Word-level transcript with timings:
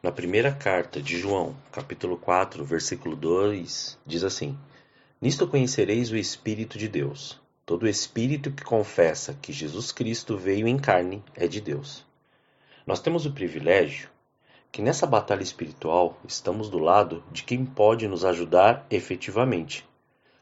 Na 0.00 0.12
primeira 0.12 0.52
carta 0.52 1.02
de 1.02 1.18
João, 1.18 1.56
capítulo 1.72 2.16
4, 2.16 2.64
versículo 2.64 3.16
2, 3.16 3.98
diz 4.06 4.22
assim: 4.22 4.56
Nisto 5.20 5.44
conhecereis 5.48 6.12
o 6.12 6.16
Espírito 6.16 6.78
de 6.78 6.86
Deus. 6.86 7.40
Todo 7.66 7.88
espírito 7.88 8.52
que 8.52 8.62
confessa 8.62 9.36
que 9.42 9.52
Jesus 9.52 9.90
Cristo 9.90 10.36
veio 10.38 10.68
em 10.68 10.78
carne 10.78 11.20
é 11.34 11.48
de 11.48 11.60
Deus. 11.60 12.06
Nós 12.86 13.00
temos 13.00 13.26
o 13.26 13.32
privilégio 13.32 14.08
que 14.70 14.80
nessa 14.80 15.04
batalha 15.04 15.42
espiritual 15.42 16.16
estamos 16.28 16.70
do 16.70 16.78
lado 16.78 17.24
de 17.32 17.42
quem 17.42 17.66
pode 17.66 18.06
nos 18.06 18.24
ajudar 18.24 18.86
efetivamente. 18.88 19.84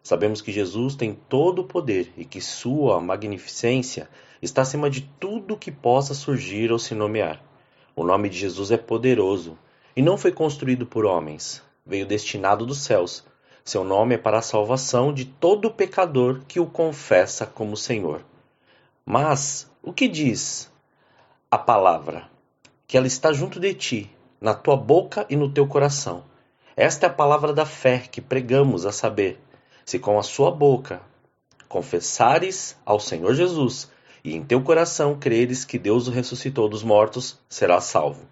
Sabemos 0.03 0.43
que 0.43 0.53
Jesus 0.53 0.95
tem 0.95 1.15
todo 1.15 1.63
o 1.63 1.67
poder 1.67 2.13
e 2.15 2.27
que 2.27 2.43
sua 2.43 3.01
magnificência 3.01 4.07
está 4.43 4.61
acima 4.61 4.91
de 4.91 5.01
tudo 5.19 5.57
que 5.57 5.73
possa 5.73 6.13
surgir 6.13 6.71
ou 6.71 6.79
se 6.79 6.95
nomear. 6.95 7.46
O 7.99 8.05
nome 8.05 8.29
de 8.29 8.37
Jesus 8.37 8.71
é 8.71 8.77
poderoso 8.77 9.57
e 9.97 10.03
não 10.03 10.19
foi 10.19 10.31
construído 10.31 10.85
por 10.85 11.07
homens, 11.07 11.63
veio 11.85 12.05
destinado 12.05 12.67
dos 12.67 12.81
céus. 12.81 13.25
Seu 13.65 13.83
nome 13.83 14.17
é 14.17 14.19
para 14.19 14.37
a 14.37 14.43
salvação 14.43 15.15
de 15.15 15.25
todo 15.25 15.71
pecador 15.71 16.43
que 16.47 16.61
o 16.61 16.67
confessa 16.67 17.47
como 17.47 17.75
Senhor. 17.75 18.23
Mas 19.03 19.73
o 19.83 19.95
que 19.95 20.09
diz 20.09 20.71
a 21.51 21.57
palavra? 21.57 22.29
Que 22.87 22.99
ela 22.99 23.07
está 23.07 23.33
junto 23.33 23.59
de 23.59 23.73
ti, 23.73 24.11
na 24.39 24.53
tua 24.53 24.77
boca 24.77 25.25
e 25.31 25.35
no 25.35 25.51
teu 25.51 25.67
coração. 25.67 26.23
Esta 26.77 27.07
é 27.07 27.09
a 27.09 27.13
palavra 27.13 27.55
da 27.55 27.65
fé 27.65 28.01
que 28.01 28.21
pregamos, 28.21 28.85
a 28.85 28.93
saber, 28.93 29.41
se 29.87 29.99
com 29.99 30.19
a 30.19 30.23
sua 30.23 30.51
boca 30.51 31.01
confessares 31.67 32.77
ao 32.85 33.01
Senhor 33.01 33.33
Jesus 33.33 33.91
e 34.27 34.35
em 34.35 34.43
teu 34.43 34.61
coração 34.61 35.17
creres 35.17 35.65
que 35.65 35.79
Deus 35.79 36.09
o 36.09 36.11
ressuscitou 36.11 36.69
dos 36.69 36.83
mortos, 36.83 37.39
serás 37.49 37.85
salvo. 37.85 38.27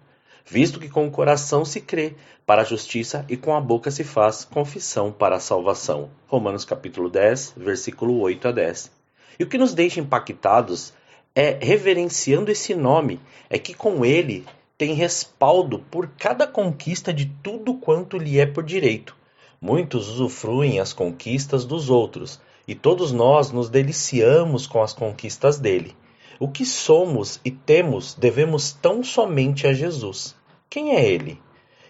Visto 0.45 0.77
que 0.77 0.89
com 0.89 1.07
o 1.07 1.11
coração 1.11 1.63
se 1.63 1.79
crê 1.79 2.15
para 2.45 2.63
a 2.63 2.65
justiça 2.65 3.25
e 3.29 3.37
com 3.37 3.55
a 3.55 3.61
boca 3.61 3.89
se 3.89 4.03
faz 4.03 4.43
confissão 4.43 5.09
para 5.09 5.37
a 5.37 5.39
salvação. 5.39 6.09
Romanos 6.27 6.65
capítulo 6.65 7.09
10, 7.09 7.53
versículo 7.55 8.19
8 8.19 8.49
a 8.49 8.51
10. 8.51 8.91
E 9.39 9.43
o 9.45 9.47
que 9.47 9.57
nos 9.57 9.73
deixa 9.73 10.01
impactados 10.01 10.93
é 11.33 11.57
reverenciando 11.61 12.51
esse 12.51 12.75
nome, 12.75 13.21
é 13.49 13.57
que 13.57 13.73
com 13.73 14.03
ele 14.03 14.45
tem 14.77 14.93
respaldo 14.93 15.79
por 15.79 16.09
cada 16.17 16.45
conquista 16.45 17.13
de 17.13 17.25
tudo 17.41 17.75
quanto 17.75 18.17
lhe 18.17 18.37
é 18.37 18.45
por 18.45 18.65
direito. 18.65 19.15
Muitos 19.61 20.09
usufruem 20.09 20.77
as 20.77 20.91
conquistas 20.91 21.63
dos 21.63 21.89
outros, 21.89 22.41
e 22.67 22.73
todos 22.73 23.11
nós 23.11 23.51
nos 23.51 23.69
deliciamos 23.69 24.65
com 24.65 24.81
as 24.81 24.93
conquistas 24.93 25.59
dele. 25.59 25.95
O 26.39 26.49
que 26.49 26.65
somos 26.65 27.39
e 27.45 27.51
temos 27.51 28.13
devemos 28.13 28.71
tão 28.73 29.03
somente 29.03 29.67
a 29.67 29.73
Jesus. 29.73 30.35
Quem 30.69 30.95
é 30.95 31.05
ele? 31.05 31.41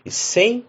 E 0.06 0.12
sem 0.12 0.66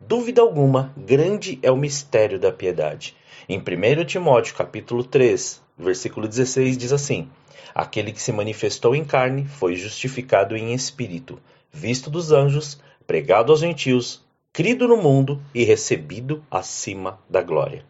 dúvida 0.00 0.40
alguma, 0.40 0.92
grande 0.96 1.58
é 1.62 1.70
o 1.70 1.76
mistério 1.76 2.38
da 2.38 2.52
piedade. 2.52 3.16
Em 3.48 3.58
1 3.58 4.04
Timóteo, 4.04 4.54
capítulo 4.54 5.02
3, 5.02 5.60
versículo 5.76 6.28
16 6.28 6.78
diz 6.78 6.92
assim: 6.92 7.28
Aquele 7.74 8.12
que 8.12 8.22
se 8.22 8.30
manifestou 8.30 8.94
em 8.94 9.04
carne 9.04 9.46
foi 9.46 9.74
justificado 9.74 10.56
em 10.56 10.72
espírito, 10.72 11.40
visto 11.72 12.08
dos 12.08 12.30
anjos, 12.30 12.80
pregado 13.06 13.50
aos 13.50 13.60
gentios, 13.60 14.24
crido 14.52 14.86
no 14.86 14.96
mundo 14.96 15.42
e 15.52 15.64
recebido 15.64 16.44
acima 16.50 17.18
da 17.28 17.42
glória. 17.42 17.84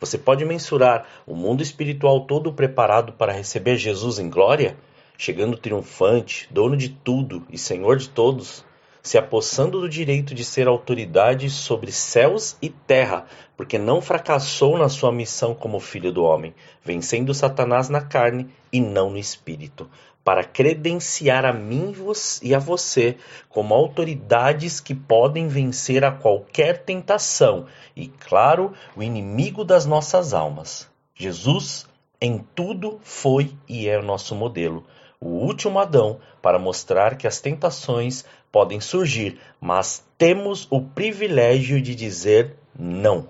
Você 0.00 0.18
pode 0.18 0.44
mensurar 0.44 1.06
o 1.26 1.34
mundo 1.34 1.62
espiritual 1.62 2.20
todo 2.26 2.52
preparado 2.52 3.12
para 3.12 3.32
receber 3.32 3.76
Jesus 3.76 4.18
em 4.18 4.28
glória, 4.28 4.76
chegando 5.16 5.56
triunfante, 5.56 6.48
dono 6.50 6.76
de 6.76 6.88
tudo 6.88 7.46
e 7.50 7.58
senhor 7.58 7.96
de 7.96 8.08
todos, 8.08 8.64
se 9.02 9.16
apossando 9.16 9.80
do 9.80 9.88
direito 9.88 10.34
de 10.34 10.44
ser 10.44 10.68
autoridade 10.68 11.48
sobre 11.50 11.92
céus 11.92 12.56
e 12.60 12.68
terra, 12.68 13.26
porque 13.56 13.78
não 13.78 14.00
fracassou 14.00 14.78
na 14.78 14.88
sua 14.88 15.12
missão 15.12 15.54
como 15.54 15.80
filho 15.80 16.12
do 16.12 16.24
homem, 16.24 16.54
vencendo 16.82 17.34
Satanás 17.34 17.88
na 17.88 18.00
carne 18.00 18.48
e 18.72 18.80
não 18.80 19.10
no 19.10 19.18
espírito, 19.18 19.88
para 20.24 20.44
credenciar 20.44 21.44
a 21.44 21.52
mim 21.52 21.94
e 22.42 22.54
a 22.54 22.58
você 22.58 23.16
como 23.48 23.72
autoridades 23.72 24.78
que 24.78 24.94
podem 24.94 25.48
vencer 25.48 26.04
a 26.04 26.12
qualquer 26.12 26.84
tentação 26.84 27.66
e, 27.96 28.08
claro, 28.08 28.74
o 28.94 29.02
inimigo 29.02 29.64
das 29.64 29.86
nossas 29.86 30.34
almas. 30.34 30.86
Jesus, 31.14 31.86
em 32.20 32.44
tudo, 32.54 33.00
foi 33.02 33.52
e 33.66 33.88
é 33.88 33.98
o 33.98 34.02
nosso 34.02 34.34
modelo, 34.34 34.84
o 35.20 35.28
último 35.28 35.78
Adão, 35.78 36.20
para 36.40 36.58
mostrar 36.58 37.16
que 37.16 37.26
as 37.26 37.40
tentações 37.40 38.24
podem 38.52 38.80
surgir, 38.80 39.38
mas 39.60 40.04
temos 40.16 40.66
o 40.70 40.80
privilégio 40.80 41.80
de 41.80 41.94
dizer 41.94 42.56
não. 42.78 43.28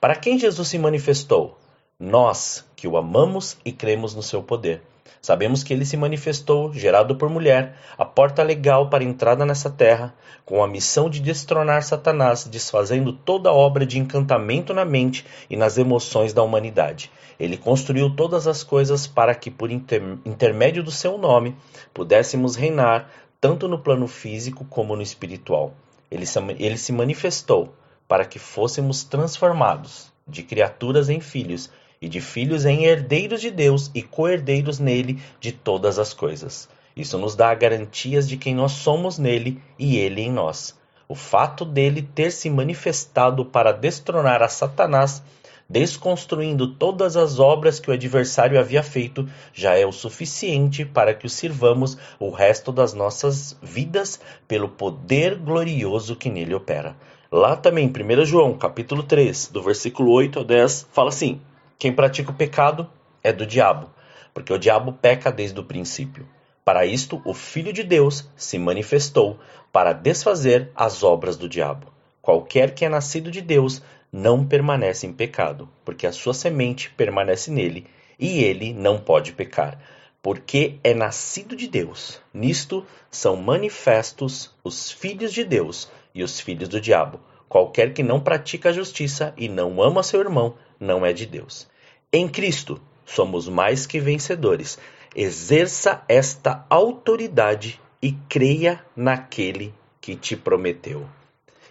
Para 0.00 0.16
quem 0.16 0.38
Jesus 0.38 0.68
se 0.68 0.78
manifestou? 0.78 1.58
Nós, 2.04 2.64
que 2.74 2.88
o 2.88 2.96
amamos 2.96 3.56
e 3.64 3.70
cremos 3.70 4.12
no 4.12 4.24
seu 4.24 4.42
poder. 4.42 4.82
Sabemos 5.20 5.62
que 5.62 5.72
ele 5.72 5.84
se 5.84 5.96
manifestou, 5.96 6.72
gerado 6.72 7.14
por 7.14 7.28
mulher, 7.28 7.76
a 7.96 8.04
porta 8.04 8.42
legal 8.42 8.90
para 8.90 9.04
a 9.04 9.06
entrada 9.06 9.46
nessa 9.46 9.70
terra, 9.70 10.12
com 10.44 10.64
a 10.64 10.66
missão 10.66 11.08
de 11.08 11.20
destronar 11.20 11.84
Satanás, 11.84 12.42
desfazendo 12.42 13.12
toda 13.12 13.52
obra 13.52 13.86
de 13.86 14.00
encantamento 14.00 14.74
na 14.74 14.84
mente 14.84 15.24
e 15.48 15.56
nas 15.56 15.78
emoções 15.78 16.32
da 16.32 16.42
humanidade. 16.42 17.08
Ele 17.38 17.56
construiu 17.56 18.10
todas 18.16 18.48
as 18.48 18.64
coisas 18.64 19.06
para 19.06 19.32
que, 19.32 19.48
por 19.48 19.70
inter 19.70 20.02
intermédio 20.26 20.82
do 20.82 20.90
seu 20.90 21.16
nome, 21.16 21.54
pudéssemos 21.94 22.56
reinar 22.56 23.12
tanto 23.40 23.68
no 23.68 23.78
plano 23.78 24.08
físico 24.08 24.64
como 24.64 24.96
no 24.96 25.02
espiritual. 25.02 25.72
Ele 26.10 26.26
se, 26.26 26.40
ele 26.58 26.78
se 26.78 26.90
manifestou 26.90 27.72
para 28.08 28.24
que 28.24 28.40
fôssemos 28.40 29.04
transformados 29.04 30.12
de 30.26 30.42
criaturas 30.42 31.08
em 31.08 31.20
filhos 31.20 31.70
e 32.02 32.08
de 32.08 32.20
filhos 32.20 32.66
em 32.66 32.84
herdeiros 32.84 33.40
de 33.40 33.48
Deus 33.48 33.88
e 33.94 34.02
co-herdeiros 34.02 34.80
nele 34.80 35.20
de 35.40 35.52
todas 35.52 36.00
as 36.00 36.12
coisas. 36.12 36.68
Isso 36.96 37.16
nos 37.16 37.36
dá 37.36 37.54
garantias 37.54 38.28
de 38.28 38.36
quem 38.36 38.56
nós 38.56 38.72
somos 38.72 39.18
nele 39.18 39.62
e 39.78 39.96
ele 39.96 40.20
em 40.20 40.30
nós. 40.30 40.76
O 41.08 41.14
fato 41.14 41.64
dele 41.64 42.02
ter 42.02 42.32
se 42.32 42.50
manifestado 42.50 43.44
para 43.44 43.70
destronar 43.70 44.42
a 44.42 44.48
Satanás, 44.48 45.22
desconstruindo 45.68 46.74
todas 46.74 47.16
as 47.16 47.38
obras 47.38 47.78
que 47.78 47.88
o 47.88 47.94
adversário 47.94 48.58
havia 48.58 48.82
feito, 48.82 49.28
já 49.54 49.76
é 49.78 49.86
o 49.86 49.92
suficiente 49.92 50.84
para 50.84 51.14
que 51.14 51.26
o 51.26 51.30
sirvamos 51.30 51.96
o 52.18 52.30
resto 52.30 52.72
das 52.72 52.92
nossas 52.92 53.56
vidas 53.62 54.20
pelo 54.48 54.68
poder 54.68 55.36
glorioso 55.36 56.16
que 56.16 56.28
nele 56.28 56.54
opera. 56.54 56.96
Lá 57.30 57.56
também, 57.56 57.88
1 57.88 58.24
João, 58.26 58.58
capítulo 58.58 59.02
3, 59.02 59.48
do 59.48 59.62
versículo 59.62 60.10
8 60.10 60.40
ao 60.40 60.44
10, 60.44 60.88
fala 60.92 61.08
assim: 61.08 61.40
quem 61.78 61.92
pratica 61.92 62.30
o 62.30 62.34
pecado 62.34 62.88
é 63.22 63.32
do 63.32 63.46
diabo, 63.46 63.90
porque 64.32 64.52
o 64.52 64.58
diabo 64.58 64.92
peca 64.92 65.30
desde 65.30 65.58
o 65.58 65.64
princípio. 65.64 66.28
Para 66.64 66.86
isto, 66.86 67.20
o 67.24 67.34
Filho 67.34 67.72
de 67.72 67.82
Deus 67.82 68.28
se 68.36 68.58
manifestou 68.58 69.38
para 69.72 69.92
desfazer 69.92 70.70
as 70.76 71.02
obras 71.02 71.36
do 71.36 71.48
diabo. 71.48 71.86
Qualquer 72.20 72.72
que 72.72 72.84
é 72.84 72.88
nascido 72.88 73.30
de 73.30 73.40
Deus 73.40 73.82
não 74.12 74.46
permanece 74.46 75.06
em 75.06 75.12
pecado, 75.12 75.68
porque 75.84 76.06
a 76.06 76.12
sua 76.12 76.34
semente 76.34 76.90
permanece 76.90 77.50
nele 77.50 77.86
e 78.18 78.44
ele 78.44 78.72
não 78.72 78.98
pode 78.98 79.32
pecar, 79.32 79.76
porque 80.22 80.78
é 80.84 80.94
nascido 80.94 81.56
de 81.56 81.66
Deus. 81.66 82.20
Nisto 82.32 82.86
são 83.10 83.34
manifestos 83.36 84.54
os 84.62 84.90
filhos 84.90 85.32
de 85.32 85.42
Deus 85.42 85.90
e 86.14 86.22
os 86.22 86.38
filhos 86.38 86.68
do 86.68 86.80
diabo. 86.80 87.18
Qualquer 87.48 87.92
que 87.92 88.02
não 88.02 88.20
pratica 88.20 88.68
a 88.68 88.72
justiça 88.72 89.34
e 89.36 89.48
não 89.48 89.82
ama 89.82 90.02
seu 90.02 90.20
irmão 90.20 90.54
não 90.82 91.06
é 91.06 91.12
de 91.12 91.24
Deus. 91.24 91.68
Em 92.12 92.28
Cristo 92.28 92.80
somos 93.06 93.48
mais 93.48 93.86
que 93.86 94.00
vencedores. 94.00 94.78
Exerça 95.14 96.02
esta 96.08 96.66
autoridade 96.68 97.80
e 98.02 98.12
creia 98.28 98.84
naquele 98.96 99.72
que 100.00 100.16
te 100.16 100.36
prometeu. 100.36 101.06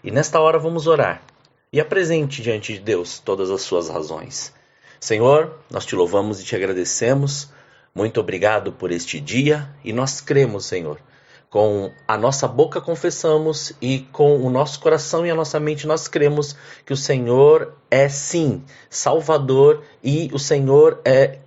E 0.04 0.10
nesta 0.10 0.40
hora 0.40 0.58
vamos 0.58 0.88
orar 0.88 1.22
e 1.74 1.80
apresente 1.80 2.42
diante 2.42 2.74
de 2.74 2.80
Deus 2.80 3.20
todas 3.20 3.52
as 3.52 3.62
suas 3.62 3.90
razões. 3.90 4.54
Senhor, 5.00 5.60
nós 5.70 5.86
te 5.86 5.96
louvamos 5.96 6.40
e 6.40 6.46
te 6.46 6.56
agradecemos. 6.56 7.50
Muito 7.94 8.20
obrigado 8.20 8.72
por 8.72 8.92
este 8.92 9.20
dia 9.20 9.70
e 9.84 9.92
nós 9.92 10.22
cremos, 10.22 10.66
Senhor, 10.66 11.00
com 11.52 11.92
a 12.08 12.18
nossa 12.18 12.48
boca 12.48 12.80
confessamos 12.80 13.74
e 13.82 14.00
com 14.14 14.38
o 14.38 14.50
nosso 14.50 14.80
coração 14.80 15.26
e 15.26 15.30
a 15.30 15.36
nossa 15.36 15.60
mente 15.60 15.86
nós 15.86 16.08
cremos 16.08 16.56
que 16.86 16.94
o 16.94 16.98
Senhor 16.98 17.74
é 17.92 18.08
sim 18.08 18.64
Salvador 18.90 19.84
e 20.02 20.32
o 20.34 20.40
Senhor 20.40 21.02
é 21.04 21.40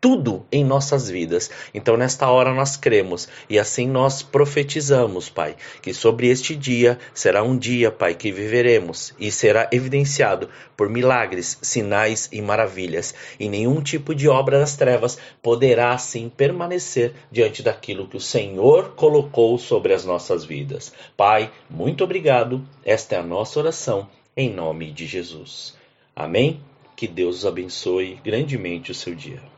tudo 0.00 0.46
em 0.52 0.64
nossas 0.64 1.08
vidas. 1.08 1.50
Então, 1.74 1.96
nesta 1.96 2.30
hora, 2.30 2.52
nós 2.52 2.76
cremos 2.76 3.28
e 3.48 3.58
assim 3.58 3.88
nós 3.88 4.22
profetizamos, 4.22 5.28
Pai, 5.28 5.56
que 5.82 5.92
sobre 5.94 6.28
este 6.28 6.54
dia 6.54 6.98
será 7.14 7.42
um 7.42 7.56
dia, 7.56 7.90
Pai, 7.90 8.14
que 8.14 8.30
viveremos 8.30 9.14
e 9.18 9.32
será 9.32 9.68
evidenciado 9.72 10.48
por 10.76 10.88
milagres, 10.88 11.58
sinais 11.62 12.28
e 12.30 12.40
maravilhas. 12.42 13.14
E 13.40 13.48
nenhum 13.48 13.80
tipo 13.80 14.14
de 14.14 14.28
obra 14.28 14.60
das 14.60 14.76
trevas 14.76 15.18
poderá, 15.42 15.92
assim, 15.92 16.28
permanecer 16.28 17.14
diante 17.30 17.62
daquilo 17.62 18.06
que 18.06 18.16
o 18.16 18.20
Senhor 18.20 18.90
colocou 18.90 19.58
sobre 19.58 19.94
as 19.94 20.04
nossas 20.04 20.44
vidas. 20.44 20.92
Pai, 21.16 21.50
muito 21.68 22.04
obrigado. 22.04 22.62
Esta 22.84 23.16
é 23.16 23.18
a 23.18 23.22
nossa 23.22 23.58
oração, 23.58 24.08
em 24.36 24.52
nome 24.52 24.92
de 24.92 25.06
Jesus. 25.06 25.74
Amém? 26.14 26.60
Que 26.94 27.06
Deus 27.06 27.44
abençoe 27.44 28.18
grandemente 28.24 28.90
o 28.90 28.94
seu 28.94 29.14
dia. 29.14 29.55